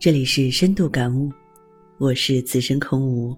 [0.00, 1.28] 这里是深度感悟，
[1.98, 3.36] 我是此生空无。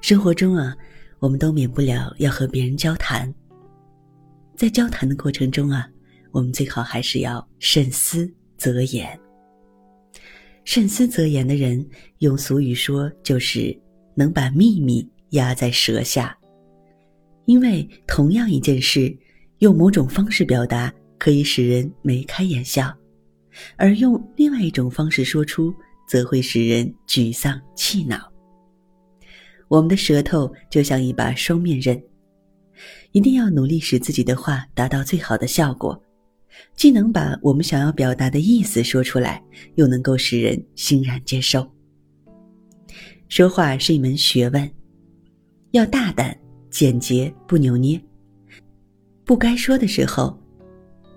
[0.00, 0.76] 生活中啊，
[1.20, 3.32] 我们都免不了要和别人交谈。
[4.56, 5.88] 在交谈的过程中啊，
[6.32, 9.16] 我们最好还是要慎思择言。
[10.64, 11.88] 慎思择言的人，
[12.18, 13.80] 用俗语说就是
[14.16, 16.36] 能把秘密压在舌下。
[17.44, 19.16] 因为同样一件事，
[19.58, 22.92] 用某种方式表达，可以使人眉开眼笑。
[23.76, 25.74] 而用另外一种方式说出，
[26.06, 28.30] 则会使人沮丧气恼。
[29.68, 32.02] 我们的舌头就像一把双面刃，
[33.12, 35.98] 一定要努力使自己的话达到最好的效果，
[36.76, 39.42] 既能把我们想要表达的意思说出来，
[39.76, 41.66] 又能够使人欣然接受。
[43.28, 44.70] 说话是一门学问，
[45.70, 46.36] 要大胆、
[46.70, 47.98] 简洁，不扭捏。
[49.24, 50.38] 不该说的时候，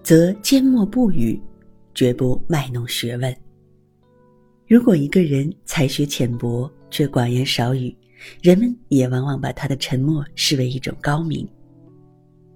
[0.01, 1.37] 则缄默不语。
[1.95, 3.35] 绝不卖弄学问。
[4.67, 7.95] 如果一个人才学浅薄却寡言少语，
[8.41, 11.47] 人们也往往把他的沉默视为一种高明。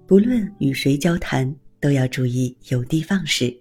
[0.06, 3.56] 不论与谁交谈，都要注意有的放矢，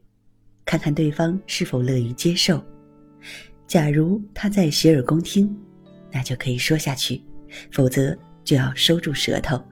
[0.65, 2.63] 看看对方是否乐于接受。
[3.67, 5.55] 假如他在洗耳恭听，
[6.11, 7.21] 那就可以说下去；
[7.71, 9.63] 否则就要收住舌头。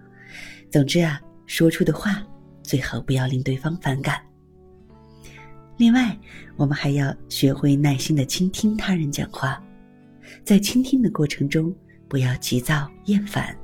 [0.70, 2.24] 总之啊，说出的话
[2.62, 4.27] 最好不要令对方反感。
[5.78, 6.18] 另外，
[6.56, 9.64] 我们还要学会耐心的倾听他人讲话，
[10.44, 11.74] 在倾听的过程中，
[12.08, 13.56] 不要急躁厌烦。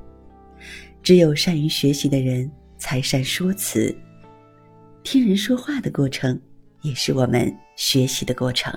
[1.02, 3.94] 只有善于学习的人，才善说辞。
[5.02, 6.40] 听人说话的过程，
[6.82, 8.72] 也是我们学习的过程。